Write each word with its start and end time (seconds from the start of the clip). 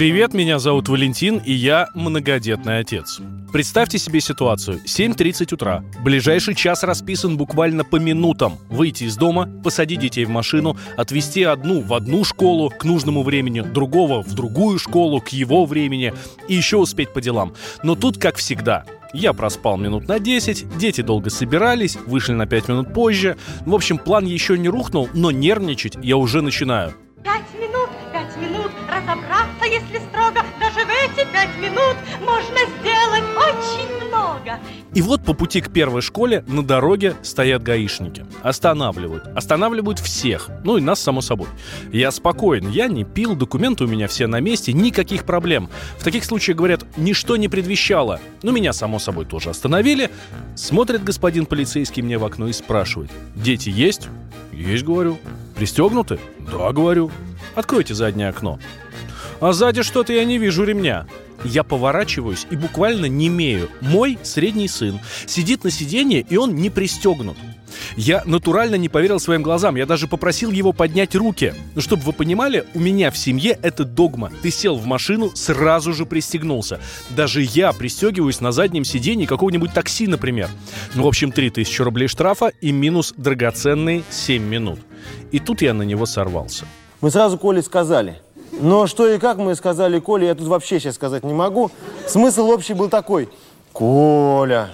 Привет, 0.00 0.32
меня 0.32 0.58
зовут 0.58 0.88
Валентин, 0.88 1.42
и 1.44 1.52
я 1.52 1.90
многодетный 1.92 2.78
отец. 2.78 3.20
Представьте 3.52 3.98
себе 3.98 4.22
ситуацию. 4.22 4.80
7.30 4.86 5.52
утра. 5.52 5.84
Ближайший 6.02 6.54
час 6.54 6.82
расписан 6.84 7.36
буквально 7.36 7.84
по 7.84 7.96
минутам. 7.96 8.54
Выйти 8.70 9.04
из 9.04 9.18
дома, 9.18 9.46
посадить 9.62 10.00
детей 10.00 10.24
в 10.24 10.30
машину, 10.30 10.78
отвезти 10.96 11.42
одну 11.42 11.82
в 11.82 11.92
одну 11.92 12.24
школу 12.24 12.70
к 12.70 12.82
нужному 12.84 13.22
времени, 13.22 13.60
другого 13.60 14.22
в 14.22 14.32
другую 14.32 14.78
школу 14.78 15.20
к 15.20 15.28
его 15.28 15.66
времени 15.66 16.14
и 16.48 16.54
еще 16.54 16.78
успеть 16.78 17.12
по 17.12 17.20
делам. 17.20 17.52
Но 17.82 17.94
тут, 17.94 18.16
как 18.16 18.36
всегда, 18.36 18.86
я 19.12 19.34
проспал 19.34 19.76
минут 19.76 20.08
на 20.08 20.18
10, 20.18 20.78
дети 20.78 21.02
долго 21.02 21.28
собирались, 21.28 21.98
вышли 22.06 22.32
на 22.32 22.46
5 22.46 22.68
минут 22.68 22.94
позже. 22.94 23.36
В 23.66 23.74
общем, 23.74 23.98
план 23.98 24.24
еще 24.24 24.56
не 24.56 24.70
рухнул, 24.70 25.10
но 25.12 25.30
нервничать 25.30 25.98
я 26.00 26.16
уже 26.16 26.40
начинаю. 26.40 26.94
Разобраться, 29.00 29.64
если 29.64 29.98
строго, 29.98 30.40
даже 30.58 30.84
в 30.84 30.88
эти 30.88 31.26
пять 31.32 31.56
минут 31.58 31.96
можно 32.20 32.58
сделать 32.78 33.24
очень 33.36 34.08
много. 34.08 34.58
И 34.94 35.02
вот 35.02 35.24
по 35.24 35.34
пути 35.34 35.60
к 35.60 35.72
первой 35.72 36.02
школе 36.02 36.44
на 36.48 36.64
дороге 36.64 37.14
стоят 37.22 37.62
гаишники. 37.62 38.26
Останавливают. 38.42 39.26
Останавливают 39.36 39.98
всех. 40.00 40.50
Ну 40.64 40.78
и 40.78 40.80
нас, 40.80 41.00
само 41.00 41.20
собой. 41.20 41.48
Я 41.92 42.10
спокоен. 42.10 42.68
Я 42.68 42.88
не 42.88 43.04
пил, 43.04 43.36
документы 43.36 43.84
у 43.84 43.86
меня 43.86 44.08
все 44.08 44.26
на 44.26 44.40
месте, 44.40 44.72
никаких 44.72 45.24
проблем. 45.24 45.68
В 45.98 46.04
таких 46.04 46.24
случаях 46.24 46.58
говорят, 46.58 46.84
ничто 46.96 47.36
не 47.36 47.48
предвещало. 47.48 48.20
Ну, 48.42 48.52
меня, 48.52 48.72
само 48.72 48.98
собой, 48.98 49.26
тоже 49.26 49.50
остановили. 49.50 50.10
Смотрит 50.56 51.04
господин 51.04 51.46
полицейский 51.46 52.02
мне 52.02 52.18
в 52.18 52.24
окно 52.24 52.48
и 52.48 52.52
спрашивает. 52.52 53.10
Дети 53.36 53.70
есть? 53.70 54.08
Есть, 54.52 54.84
говорю. 54.84 55.18
Пристегнуты? 55.54 56.18
Да, 56.50 56.72
говорю. 56.72 57.10
Откройте 57.54 57.94
заднее 57.94 58.28
окно. 58.28 58.58
А 59.40 59.52
сзади 59.52 59.82
что-то 59.82 60.12
я 60.12 60.24
не 60.24 60.38
вижу 60.38 60.64
ремня. 60.64 61.06
Я 61.44 61.64
поворачиваюсь 61.64 62.46
и 62.50 62.56
буквально 62.56 63.06
немею. 63.06 63.70
Мой 63.80 64.18
средний 64.22 64.68
сын 64.68 65.00
сидит 65.26 65.64
на 65.64 65.70
сиденье, 65.70 66.20
и 66.28 66.36
он 66.36 66.54
не 66.54 66.68
пристегнут. 66.68 67.38
Я 67.96 68.22
натурально 68.26 68.74
не 68.74 68.88
поверил 68.88 69.18
своим 69.18 69.42
глазам. 69.42 69.76
Я 69.76 69.86
даже 69.86 70.06
попросил 70.06 70.50
его 70.50 70.72
поднять 70.72 71.14
руки. 71.14 71.54
Ну, 71.74 71.80
чтобы 71.80 72.02
вы 72.02 72.12
понимали, 72.12 72.66
у 72.74 72.80
меня 72.80 73.10
в 73.10 73.16
семье 73.16 73.58
это 73.62 73.84
догма. 73.84 74.30
Ты 74.42 74.50
сел 74.50 74.76
в 74.76 74.86
машину, 74.86 75.32
сразу 75.34 75.92
же 75.92 76.04
пристегнулся. 76.04 76.80
Даже 77.10 77.42
я 77.42 77.72
пристегиваюсь 77.72 78.40
на 78.40 78.52
заднем 78.52 78.84
сиденье 78.84 79.26
какого-нибудь 79.26 79.72
такси, 79.72 80.06
например. 80.06 80.48
Ну, 80.94 81.04
в 81.04 81.06
общем, 81.06 81.32
3000 81.32 81.82
рублей 81.82 82.08
штрафа 82.08 82.52
и 82.60 82.72
минус 82.72 83.14
драгоценные 83.16 84.02
7 84.10 84.42
минут. 84.42 84.80
И 85.32 85.38
тут 85.38 85.62
я 85.62 85.72
на 85.72 85.82
него 85.82 86.06
сорвался. 86.06 86.66
Мы 87.00 87.10
сразу 87.10 87.38
Коле 87.38 87.62
сказали. 87.62 88.20
Но 88.52 88.86
что 88.86 89.08
и 89.08 89.18
как 89.18 89.38
мы 89.38 89.54
сказали 89.54 90.00
Коле, 90.00 90.26
я 90.26 90.34
тут 90.34 90.48
вообще 90.48 90.78
сейчас 90.80 90.96
сказать 90.96 91.24
не 91.24 91.32
могу. 91.32 91.70
Смысл 92.06 92.50
общий 92.50 92.74
был 92.74 92.88
такой. 92.88 93.28
Коля. 93.72 94.70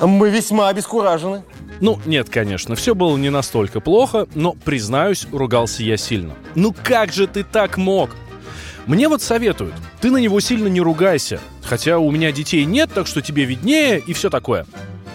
Мы 0.00 0.30
весьма 0.30 0.68
обескуражены. 0.68 1.42
Ну, 1.80 1.98
нет, 2.06 2.28
конечно, 2.30 2.74
все 2.74 2.94
было 2.94 3.16
не 3.16 3.30
настолько 3.30 3.80
плохо, 3.80 4.26
но, 4.34 4.52
признаюсь, 4.52 5.26
ругался 5.32 5.82
я 5.82 5.96
сильно. 5.96 6.34
Ну 6.54 6.74
как 6.82 7.12
же 7.12 7.26
ты 7.26 7.42
так 7.42 7.76
мог? 7.76 8.10
Мне 8.86 9.08
вот 9.08 9.22
советуют, 9.22 9.74
ты 10.00 10.10
на 10.10 10.18
него 10.18 10.40
сильно 10.40 10.68
не 10.68 10.80
ругайся. 10.80 11.40
Хотя 11.62 11.98
у 11.98 12.10
меня 12.10 12.32
детей 12.32 12.64
нет, 12.64 12.90
так 12.94 13.06
что 13.06 13.22
тебе 13.22 13.44
виднее 13.44 13.98
и 13.98 14.12
все 14.12 14.30
такое. 14.30 14.66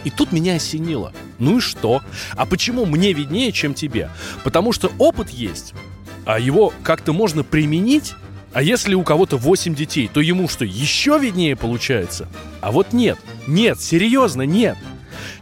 И 0.06 0.10
тут 0.10 0.32
меня 0.32 0.56
осенило. 0.56 1.12
Ну 1.40 1.58
и 1.58 1.62
что? 1.62 2.02
А 2.38 2.46
почему 2.46 2.86
мне 2.86 3.12
виднее, 3.12 3.52
чем 3.52 3.74
тебе? 3.74 4.10
Потому 4.46 4.72
что 4.72 4.92
опыт 4.98 5.30
есть, 5.32 5.74
а 6.26 6.40
его 6.40 6.74
как-то 6.84 7.12
можно 7.12 7.44
применить. 7.44 8.14
А 8.54 8.62
если 8.62 8.94
у 8.94 9.04
кого-то 9.04 9.36
8 9.36 9.76
детей, 9.76 10.10
то 10.12 10.22
ему 10.22 10.48
что, 10.48 10.64
еще 10.64 11.20
виднее 11.20 11.58
получается? 11.58 12.30
А 12.62 12.72
вот 12.72 12.94
нет. 12.94 13.18
Нет, 13.48 13.82
серьезно, 13.82 14.44
нет. 14.44 14.78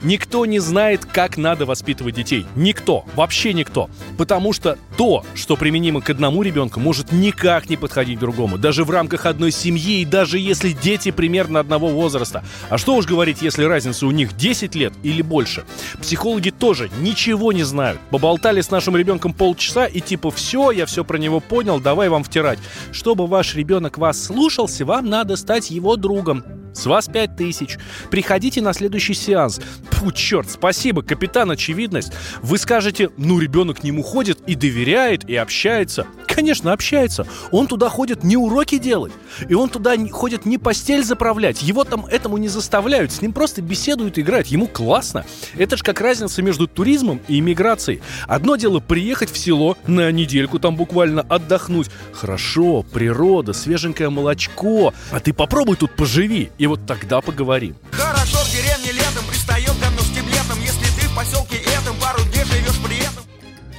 Никто 0.02 0.46
не 0.46 0.60
знает, 0.60 1.06
как 1.06 1.38
надо 1.38 1.66
воспитывать 1.66 2.16
детей. 2.16 2.46
Никто. 2.56 3.06
Вообще 3.16 3.54
никто. 3.54 3.90
Потому 4.18 4.54
что 4.54 4.78
то, 4.98 5.26
что 5.34 5.56
применимо 5.56 6.02
к 6.02 6.10
одному 6.10 6.44
ребенку, 6.44 6.80
может 6.80 7.12
никак 7.12 7.70
не 7.70 7.78
подходить 7.78 8.18
к 8.18 8.20
другому. 8.20 8.58
Даже 8.58 8.84
в 8.84 8.92
рамках 8.92 9.26
одной 9.26 9.52
семьи 9.52 10.02
и 10.02 10.06
даже 10.06 10.40
если 10.40 10.72
дети 10.72 11.12
примерно 11.12 11.60
одного 11.60 11.90
возраста. 11.90 12.44
А 12.70 12.78
что 12.78 12.96
уж 12.96 13.06
говорить, 13.06 13.42
если 13.42 13.64
разница 13.64 14.08
у 14.08 14.12
них 14.12 14.36
10 14.36 14.76
лет 14.76 14.94
или 15.04 15.22
больше. 15.22 15.64
Психологи 16.02 16.50
тоже 16.50 16.90
ничего 17.00 17.52
не 17.52 17.64
знают. 17.64 18.00
Поболтали 18.10 18.62
с 18.62 18.72
нашим 18.72 18.96
ребенком 18.96 19.34
полчаса 19.34 19.86
и 19.86 20.00
типа 20.00 20.32
все, 20.32 20.72
я 20.72 20.86
все 20.86 21.04
про 21.04 21.18
него 21.18 21.40
понял, 21.40 21.80
давай 21.80 22.10
вам 22.10 22.24
втирать. 22.24 22.60
Чтобы 22.92 23.28
ваш 23.28 23.56
ребенок 23.56 23.98
вас 23.98 24.22
слушался, 24.22 24.86
вам 24.86 25.10
надо 25.10 25.36
стать 25.36 25.72
его 25.72 25.96
другом. 25.96 26.63
С 26.74 26.86
вас 26.86 27.08
5 27.08 27.36
тысяч. 27.36 27.78
Приходите 28.12 28.62
на 28.62 28.74
следующий 28.74 29.14
сеанс. 29.14 29.62
Фу, 29.92 30.12
черт, 30.12 30.50
спасибо, 30.50 31.02
капитан 31.02 31.52
Очевидность. 31.52 32.14
Вы 32.42 32.58
скажете, 32.58 33.10
ну, 33.18 33.40
ребенок 33.40 33.80
к 33.80 33.84
нему 33.84 34.04
ходит 34.04 34.40
и 34.48 34.56
доверяет, 34.56 35.30
и 35.30 35.36
общается. 35.36 36.08
Конечно, 36.34 36.72
общается. 36.72 37.28
Он 37.52 37.68
туда 37.68 37.90
ходит 37.90 38.24
не 38.24 38.38
уроки 38.38 38.80
делать. 38.80 39.14
И 39.48 39.54
он 39.54 39.70
туда 39.70 39.96
ходит 40.12 40.46
не 40.46 40.58
постель 40.58 41.04
заправлять. 41.04 41.62
Его 41.62 41.84
там 41.84 42.06
этому 42.08 42.38
не 42.38 42.48
заставляют. 42.48 43.12
С 43.12 43.22
ним 43.22 43.34
просто 43.34 43.62
беседуют, 43.62 44.18
играют. 44.18 44.48
Ему 44.48 44.68
классно. 44.68 45.26
Это 45.56 45.78
же 45.78 45.84
как 45.84 46.02
разница 46.02 46.42
между 46.42 46.68
туризмом 46.68 47.22
и 47.28 47.40
иммиграцией. 47.40 48.02
Одно 48.28 48.56
дело 48.56 48.80
приехать 48.80 49.32
в 49.32 49.38
село 49.38 49.78
на 49.86 50.12
недельку 50.12 50.58
там 50.58 50.76
буквально 50.76 51.22
отдохнуть. 51.22 51.90
Хорошо, 52.14 52.84
природа, 52.84 53.54
свеженькое 53.54 54.10
молочко. 54.10 54.94
А 55.12 55.20
ты 55.20 55.34
попробуй 55.34 55.76
тут 55.76 55.96
поживи. 55.96 56.50
И 56.58 56.66
вот 56.66 56.86
тогда 56.88 57.22
поговорим. 57.22 57.76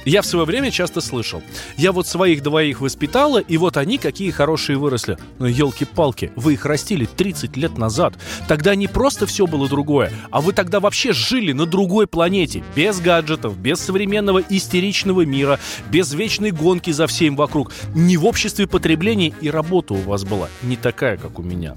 Я 0.05 0.21
в 0.21 0.25
свое 0.25 0.45
время 0.45 0.71
часто 0.71 1.01
слышал. 1.01 1.41
Я 1.77 1.91
вот 1.91 2.07
своих 2.07 2.43
двоих 2.43 2.81
воспитала, 2.81 3.39
и 3.39 3.57
вот 3.57 3.77
они 3.77 3.97
какие 3.97 4.31
хорошие 4.31 4.77
выросли. 4.77 5.17
Но 5.39 5.47
елки-палки, 5.47 6.31
вы 6.35 6.53
их 6.53 6.65
растили 6.65 7.05
30 7.05 7.57
лет 7.57 7.77
назад. 7.77 8.13
Тогда 8.47 8.75
не 8.75 8.87
просто 8.87 9.25
все 9.25 9.47
было 9.47 9.67
другое, 9.67 10.11
а 10.31 10.41
вы 10.41 10.53
тогда 10.53 10.79
вообще 10.79 11.11
жили 11.13 11.51
на 11.51 11.65
другой 11.65 12.07
планете. 12.07 12.63
Без 12.75 12.99
гаджетов, 12.99 13.57
без 13.57 13.79
современного 13.79 14.41
истеричного 14.49 15.25
мира, 15.25 15.59
без 15.89 16.13
вечной 16.13 16.51
гонки 16.51 16.91
за 16.91 17.07
всем 17.07 17.35
вокруг. 17.35 17.71
Не 17.93 18.17
в 18.17 18.25
обществе 18.25 18.67
потребления, 18.67 19.33
и 19.41 19.49
работа 19.49 19.93
у 19.93 20.01
вас 20.01 20.23
была 20.23 20.49
не 20.61 20.75
такая, 20.75 21.17
как 21.17 21.39
у 21.39 21.43
меня. 21.43 21.75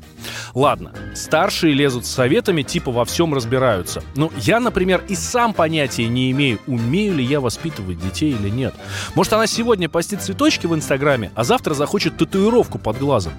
Ладно, 0.55 0.93
старшие 1.15 1.73
лезут 1.73 2.07
с 2.07 2.11
советами, 2.11 2.63
типа 2.63 2.91
во 2.91 3.05
всем 3.05 3.35
разбираются. 3.35 4.03
Но 4.17 4.31
я, 4.39 4.61
например, 4.61 5.03
и 5.09 5.15
сам 5.15 5.55
понятия 5.55 6.07
не 6.09 6.31
имею, 6.31 6.59
умею 6.67 7.15
ли 7.15 7.25
я 7.25 7.41
воспитывать 7.41 8.01
детей 8.01 8.19
детей 8.19 8.33
или 8.33 8.49
нет. 8.49 8.75
Может, 9.15 9.33
она 9.33 9.47
сегодня 9.47 9.89
постит 9.89 10.23
цветочки 10.23 10.67
в 10.67 10.75
Инстаграме, 10.75 11.31
а 11.35 11.45
завтра 11.45 11.75
захочет 11.75 12.17
татуировку 12.17 12.79
под 12.79 12.99
глазом. 12.99 13.33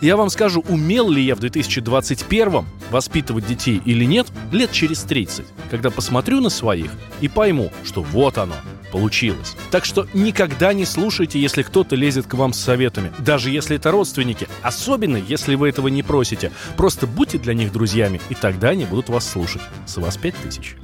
Я 0.00 0.16
вам 0.16 0.28
скажу, 0.28 0.62
умел 0.68 1.08
ли 1.10 1.22
я 1.22 1.34
в 1.34 1.40
2021 1.40 2.66
воспитывать 2.90 3.46
детей 3.46 3.80
или 3.84 4.04
нет, 4.04 4.26
лет 4.52 4.70
через 4.72 5.02
30, 5.02 5.46
когда 5.70 5.90
посмотрю 5.90 6.40
на 6.40 6.50
своих 6.50 6.90
и 7.20 7.28
пойму, 7.28 7.72
что 7.82 8.02
вот 8.02 8.36
оно, 8.36 8.54
получилось. 8.92 9.56
Так 9.70 9.86
что 9.86 10.06
никогда 10.12 10.74
не 10.74 10.84
слушайте, 10.84 11.40
если 11.40 11.62
кто-то 11.62 11.96
лезет 11.96 12.26
к 12.26 12.34
вам 12.34 12.52
с 12.52 12.60
советами, 12.60 13.10
даже 13.18 13.50
если 13.50 13.76
это 13.76 13.90
родственники, 13.90 14.48
особенно 14.62 15.16
если 15.16 15.54
вы 15.54 15.70
этого 15.70 15.88
не 15.88 16.02
просите. 16.02 16.35
Просто 16.76 17.06
будьте 17.06 17.38
для 17.38 17.54
них 17.54 17.72
друзьями, 17.72 18.20
и 18.28 18.34
тогда 18.34 18.70
они 18.70 18.84
будут 18.84 19.08
вас 19.08 19.28
слушать. 19.28 19.62
С 19.86 19.96
вас 19.96 20.16
5000. 20.16 20.76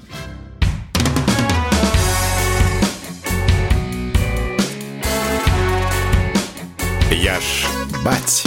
Я 7.11 7.41
ж 7.41 7.67
бать. 8.05 8.45